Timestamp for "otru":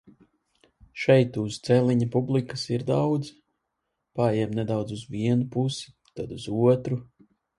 6.73-6.99